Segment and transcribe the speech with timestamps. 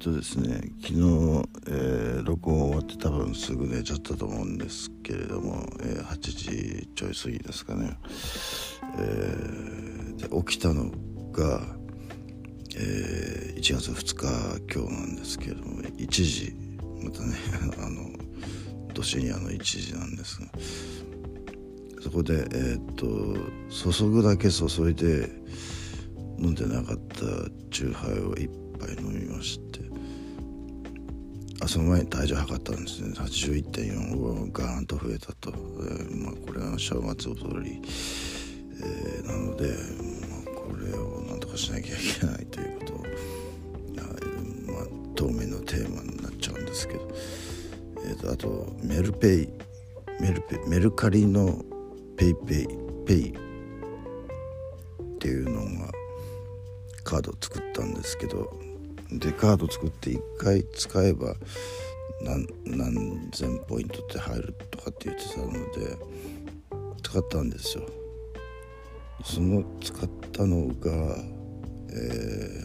[0.00, 7.98] とですね昨日、えー、録音終わって多分すぐ寝ちゃったと思うんですけれども、えー、8時ちょい過ぎですかね、
[8.96, 10.90] えー、で起きたの
[11.32, 11.60] が、
[12.78, 16.56] えー、1月2日今日なんですけれども1時
[17.04, 17.36] またね
[17.84, 18.10] あの
[18.94, 20.48] ど深夜の1時なんですが
[22.00, 23.06] そこでえ、っと
[23.68, 25.28] 注ぐだけ注いで
[26.38, 27.16] 飲んでなかった
[27.70, 28.48] チューハイを1
[28.78, 29.89] 杯飲みまして。
[31.68, 33.12] その前に体重測ったんですね。
[33.14, 37.82] 81.4がガーンと増えたと、えー、まあ、これは正月踊り、
[38.82, 42.92] えー、なので、まあ、これをなんとかしなきゃいけないということ。
[42.94, 47.08] を、まあ、当面のテーマになっちゃうんですけど、
[48.06, 49.48] えーと、あとメルペイ。
[50.20, 51.62] メルペメルカリの
[52.16, 53.30] PayPay。Pay。
[53.30, 53.34] っ
[55.18, 55.92] ていうのが
[57.04, 58.69] カード作ったんですけど。
[59.12, 61.34] でカード作って1回使えば
[62.22, 65.96] 何何千ポイントって入るとかって言ってたので
[67.02, 67.84] 使ったんですよ。
[69.24, 71.16] その使ったのが、
[71.92, 72.64] え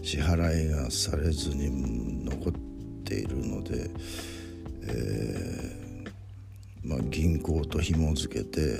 [0.00, 2.52] ー、支払いがされずに残っ
[3.04, 3.90] ているので、
[4.82, 8.78] えー、まあ、銀行と紐付けて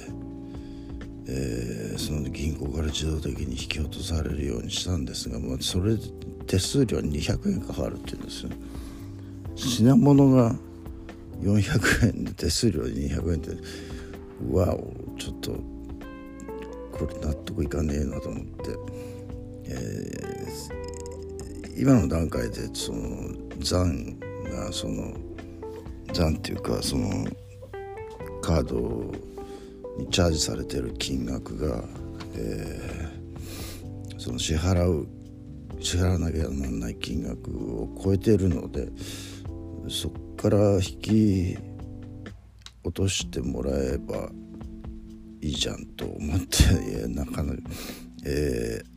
[1.29, 5.97] えー、その銀行から自動的に引き落とされるようにしたんですが、まあ、それ
[6.47, 8.51] 手数料200円かかるっていうんですよ。
[9.57, 10.55] 品物が
[11.41, 13.51] 400円で手数料200円って
[14.51, 15.53] わおちょっと
[16.93, 18.55] これ納得いかねえなと思って、
[19.67, 25.15] えー、今の段階でその残がその
[26.13, 27.27] 残っていうかその
[28.41, 28.79] カード
[29.99, 31.83] にチャージされてる金額が、
[32.35, 35.09] えー、その支払う
[35.81, 38.89] 支払わなきゃならない金額を超えているので
[39.89, 41.59] そこから引き
[42.85, 44.31] 落としてもらえば
[45.41, 47.59] いいじゃんと思ってなかなか、
[48.25, 48.97] えー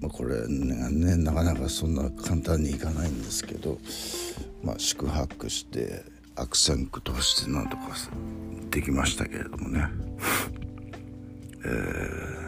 [0.00, 3.78] まあ、これねなかなかそんな簡単にいかないんですけど、
[4.62, 6.04] まあ、宿泊して
[6.36, 7.82] 悪戦苦闘してなんとか
[8.70, 9.86] できましたけれどもね、
[11.64, 12.47] えー、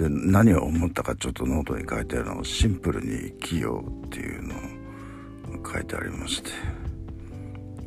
[0.00, 4.58] で何を思ったかちょっとノートに書いてあるのをシンプルに生きようっていうのを
[5.70, 6.50] 書いてありまして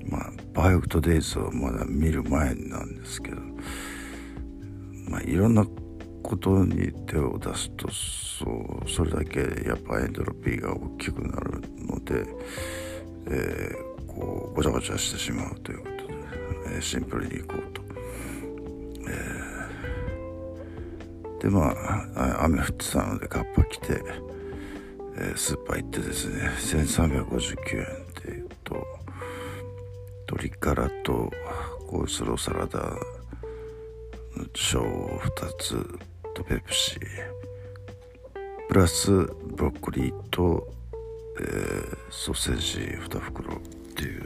[0.05, 3.37] まあバイオクトデイズをまだ見る前なんですけど
[5.09, 5.65] まあいろんな
[6.21, 8.45] ことに手を出すとそ
[8.85, 12.27] うそれだけやっぱエントロピーが大きくなるので、
[13.25, 16.13] えー、こうごちゃごちゃしてしまうということで、
[16.75, 17.81] えー、シンプルにいこうと。
[19.05, 19.32] えー、
[21.43, 21.75] でま
[22.15, 24.01] あ雨降ってたのでカッパ着て、
[25.17, 28.87] えー、スーパー行ってですね1359円っていうと
[30.29, 31.29] 鶏ガラと
[31.89, 32.97] コースローサラダの
[34.53, 35.99] 小2つ
[36.33, 36.99] とペプシー。
[38.69, 39.27] プラスブ
[39.57, 40.65] ロッコリーと、
[41.39, 43.59] えー、ソーセージ2袋っ
[43.95, 44.23] ていう、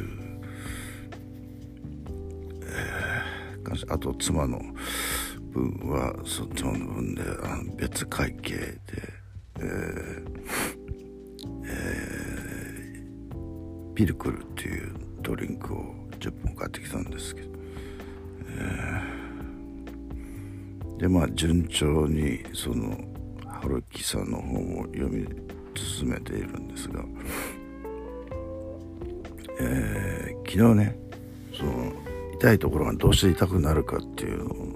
[2.61, 4.61] えー、あと妻の
[5.57, 8.79] 分はそっちの分であの別会計で、
[9.59, 10.27] えー
[11.65, 17.49] えー、ピルクルっていうドリンクを10本買ってきたんですけど、
[18.49, 19.27] えー
[20.97, 22.97] でまあ順調にその
[23.45, 25.27] 春樹さんの本を読み
[25.75, 27.03] 進めているんですが、
[29.59, 30.95] えー、昨日ね
[31.55, 31.93] その
[32.35, 34.66] 痛いところがどうして痛くなるかっていうのを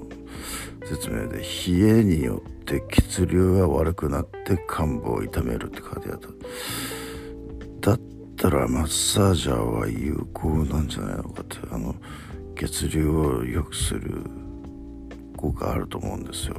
[0.96, 6.20] 説明で冷えによって血流が悪くなって患部を痛めるって書いてあっ
[7.80, 7.92] た。
[7.92, 8.00] だっ
[8.36, 11.58] たらマッサージャーは有効なんじゃないのかって。
[11.72, 11.96] あの
[12.56, 14.22] 血流を良くする
[15.38, 16.58] 効果あると思うんですよ。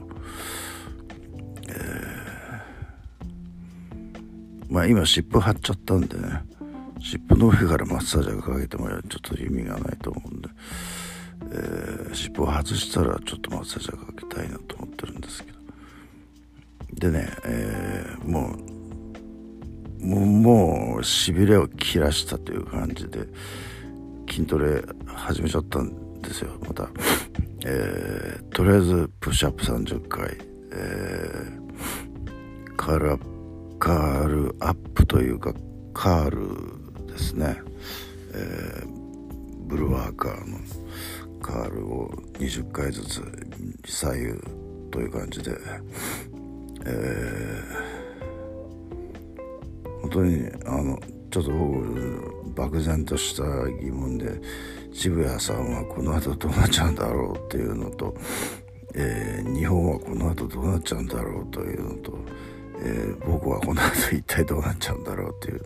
[1.69, 1.75] え、
[4.69, 6.43] まあ今湿布貼っちゃったんでね。
[6.99, 10.49] 湿布の上からマッサージャーかけてもちょっと意味がないと思うんで、
[11.53, 11.82] え、
[12.15, 15.59] 湿布を外したらちょっとマッサージャーかけたいなと思ってるんですけど
[16.95, 18.73] でね、えー、もう
[20.05, 23.21] もうしびれを切らしたという感じで
[24.29, 26.89] 筋トレ始めちゃったんですよまた。
[27.65, 30.37] えー、とりあえずプッシュアップ30回、
[30.73, 33.19] えー、カール
[33.79, 35.55] カールアップというか
[35.95, 37.57] カールですね、
[38.35, 40.59] えー、ブルワーカーの
[41.43, 43.23] カールを20回ずつ
[43.85, 44.41] 左右
[44.91, 45.53] という感じで、
[46.87, 50.99] えー、本当にあの
[51.31, 53.43] ちょっと僕漠然とした
[53.83, 54.41] 疑問で
[54.93, 58.15] 渋谷さんはこの後どうなっちゃうんだろうっていうのと、
[58.95, 62.19] えー、日本はこの後どうなっちゃうんだろうというのと、
[62.81, 65.63] えー、僕はこの後一体どうなっちゃうんだろうっていう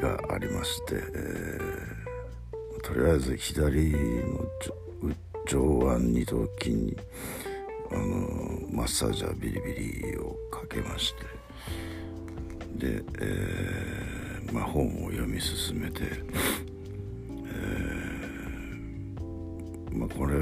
[0.00, 1.97] のがありまして、えー、
[2.82, 4.46] とりあえず左の
[5.46, 6.96] 上腕二頭筋に
[7.90, 8.02] あの
[8.70, 9.74] マッサージャービリビ
[10.12, 16.02] リをかけましてで、えーまあ、本を読み進めて、
[17.46, 20.36] えーまあ、これ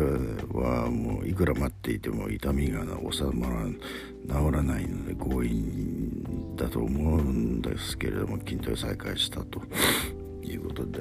[0.61, 9.63] はもういくら待っていても痛みが収まら治らないので強引だと思うんですけれども筋トレ再開したと
[10.43, 11.01] いうことで。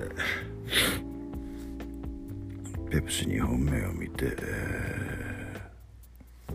[2.95, 6.51] ペプシ2本目を見て、えー、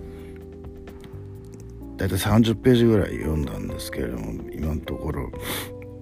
[1.98, 5.30] 大体30ページぐらい読んだんですけれども今のところ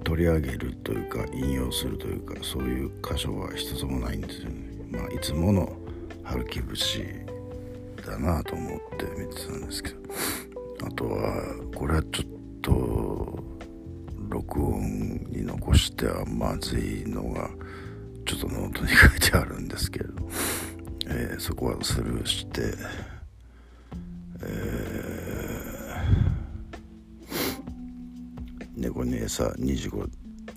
[0.05, 4.57] 取り上げるというか引用するというかそういう箇所は一つもないんですよね。
[4.93, 5.77] まあ、いつもの
[6.23, 7.05] 春木節
[8.07, 9.97] だなと思って見てたんですけど
[10.87, 11.43] あとは
[11.75, 12.27] これはちょっ
[12.63, 13.43] と
[14.29, 14.83] 録音
[15.33, 17.51] に残してはまずいのが
[18.29, 20.13] ちょっとノートに書いてあるんですけれど、
[21.07, 22.61] えー、そこはスルーして、
[24.43, 29.89] えー、猫に餌2時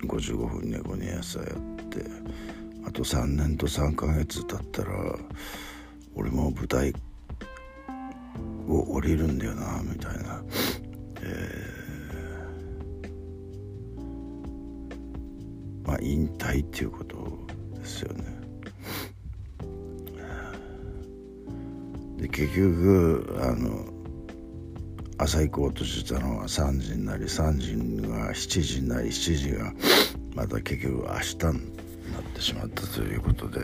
[0.05, 2.05] 55分猫に餌やって
[2.85, 4.91] あと3年と3ヶ月経ったら
[6.13, 6.93] 俺も舞台
[8.67, 10.43] を降りるんだよなみたいな、
[11.21, 17.30] えー、まあ引退っていうことを
[17.81, 18.23] ですよね。
[22.17, 23.85] で結局あの
[25.17, 29.73] 朝行こうとしてたのは3時になり3時が7時になり7時が
[30.35, 31.41] また結局明日に
[32.13, 33.59] なってしまったということで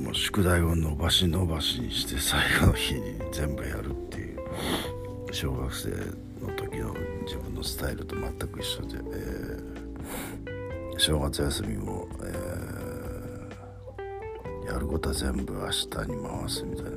[0.00, 4.38] もう宿題を伸ばし伸ばしにして最後の日に全部やるっていう
[5.32, 5.90] 小学生
[6.44, 9.55] の時の自分のスタイルと全く一緒で、えー、
[11.06, 12.66] 正月休みも、えー
[14.66, 16.90] やることは全部明日に回すみたいな、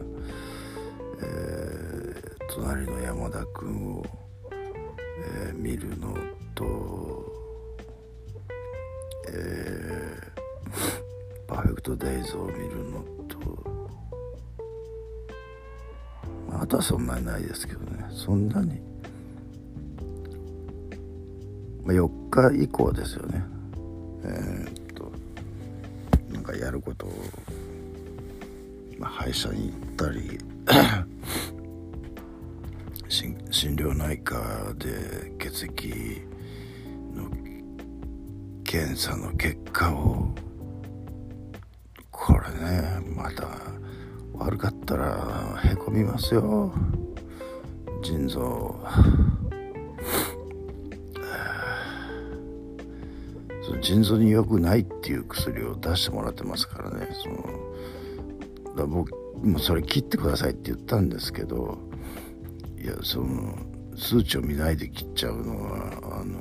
[1.22, 4.04] えー、隣の山田君を、
[4.52, 6.18] えー、見るの
[6.56, 7.32] と、
[9.30, 13.38] えー、 パーフェクトデイズを見るのと、
[16.50, 18.08] まあ、あとはそんなにないですけどね。
[18.10, 18.82] そんなに、
[21.84, 23.59] まあ、4日以降ですよね。
[24.24, 25.12] えー、っと
[26.34, 27.12] なんかやることを
[29.00, 30.38] まあ、歯医者に行ったり
[33.10, 36.22] 心療内科で血液
[37.16, 37.30] の
[38.64, 40.28] 検査の結果を
[42.12, 43.48] これねまた
[44.34, 46.72] 悪かったらへこみますよ。
[48.04, 48.80] 腎臓。
[53.82, 57.08] 腎臓に良くないっていう薬を出してもらってますからね。
[57.24, 57.70] その
[58.76, 59.12] だ僕
[59.44, 61.78] もそれ切ってくださいって言ったんですけど
[62.78, 63.58] いやその
[63.96, 66.38] 数値を見ないで切っちゃうのはあの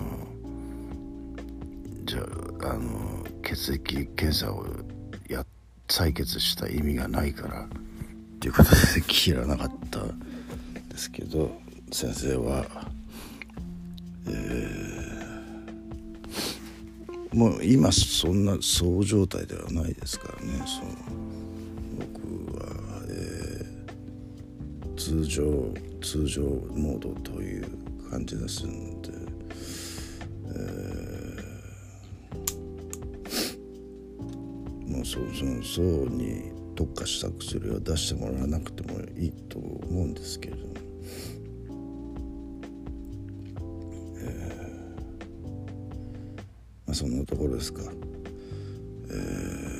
[2.04, 2.20] じゃ
[2.62, 4.66] ああの血液検査を
[5.28, 5.44] や
[5.88, 7.68] 採血した意味がないからっ
[8.40, 10.18] ていうことで切らなかったん
[10.88, 11.50] ですけど
[11.90, 12.66] 先生は、
[17.38, 20.60] もう今そんなそう状態ではないですからね。
[20.66, 21.18] その
[24.96, 25.44] 通常
[26.02, 27.64] 通常モードという
[28.10, 29.10] 感じですんで、
[30.46, 40.67] えー、もうそうそうそうに特化した薬は出してもらわなくてもいいと思うんですけれど
[46.88, 47.82] まあ、そんなところですか。
[49.10, 49.78] えー。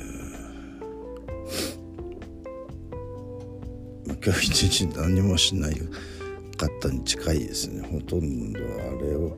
[4.23, 5.75] 今日一日何もしない
[6.55, 7.81] かったに近いですね。
[7.81, 8.63] ほとんどあ
[9.01, 9.35] れを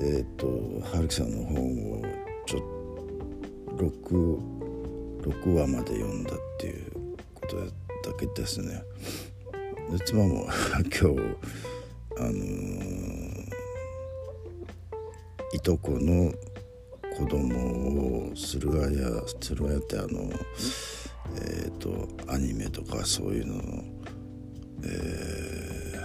[0.00, 2.02] えっ、ー、と春樹さんの本を
[2.44, 2.62] ちょっ
[3.76, 6.92] と 6, 6話まで読んだっていう
[7.34, 7.64] ことだ
[8.18, 8.82] けですね。
[9.92, 10.48] で妻も
[10.90, 11.06] 今日
[12.18, 13.46] あのー、
[15.52, 16.32] いとこの
[17.16, 20.30] 子供を駿河屋駿河屋ってあの
[21.36, 23.62] えっ、ー、とアニメとかそういうのの
[24.84, 25.98] え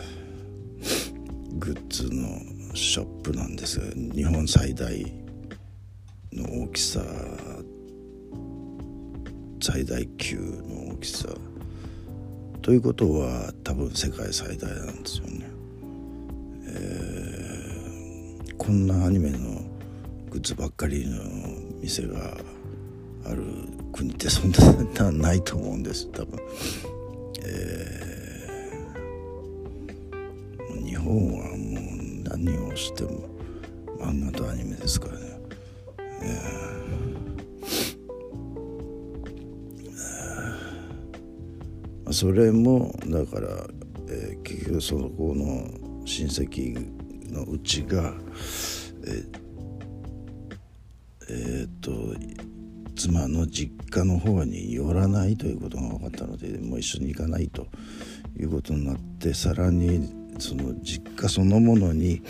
[0.80, 2.30] ー、グッズの
[2.74, 3.80] ショップなんです。
[3.80, 4.89] が日本最大
[6.32, 7.01] の大きさ
[9.62, 11.27] 最大級の大きさ。
[12.62, 15.50] ということは多分世界最大なんですよね、
[16.68, 19.61] えー、こんなアニメの
[20.32, 21.22] グッズばっかりの
[21.82, 22.38] 店が
[23.26, 23.44] ある
[23.92, 24.52] 国ってそん
[24.94, 26.08] なないと思うんです。
[26.10, 26.40] 多分、
[27.44, 31.58] えー、日本はもう
[32.24, 33.28] 何をしても
[34.00, 35.42] 漫画とアニメですからね、
[36.22, 42.14] えー。
[42.14, 43.68] それもだから、
[44.08, 45.68] えー、結局その子の
[46.06, 46.74] 親戚
[47.34, 48.14] のうちが
[49.04, 49.41] ええー、
[53.01, 57.65] 妻の実家の方に寄らないということが分かったのでもう一緒に行かないと
[58.38, 62.22] いうことになってさらにその実家そのものに、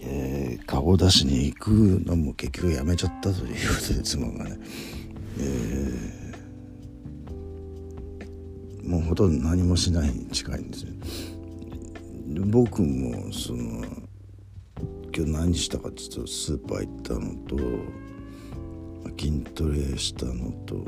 [0.00, 1.70] えー、顔出しに行く
[2.06, 4.58] のも結局やめちゃったということで妻がね、
[5.40, 10.92] えー、もうほとんど何もしないに近いんですよ。
[12.46, 13.84] 僕もその
[15.14, 17.56] 今日何したかっていうとスーパー行ったのと
[19.16, 20.84] 筋トレしたのと、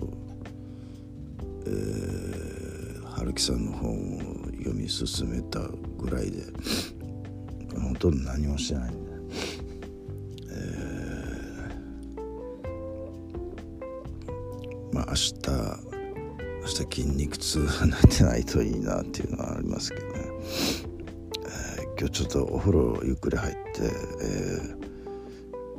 [1.67, 4.21] えー、春樹さんの本を
[4.59, 5.61] 読み進めた
[5.99, 6.45] ぐらいで
[7.81, 9.11] ほとんど何もしてないんで、
[10.51, 15.41] えー、まあ明日
[16.63, 20.13] 明日筋肉痛がなってないといいなっていうのはありますけどね、
[21.79, 23.61] えー、今日ちょっとお風呂ゆっくり入って、
[24.23, 24.90] えー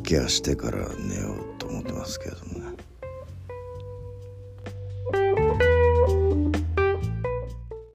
[0.02, 2.71] ケアしてから寝ようと思ってますけれどもね。